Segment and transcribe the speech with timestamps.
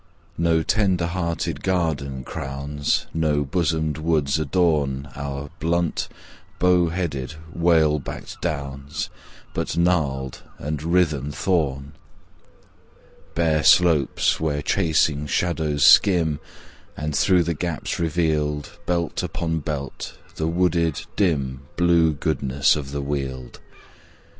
[0.39, 6.07] No tender hearted garden crowns, No bosonied woods adorn Our blunt,
[6.57, 9.11] bow headed, whale backed Downs,
[9.53, 11.93] But gnarled and writhen thorn
[13.35, 16.39] Bare slopes where chasing shadows skim,
[16.97, 23.03] And, through the gaps revealed, Belt upon belt, the wooded, dim, Blue goodness of the
[23.03, 23.59] Weald.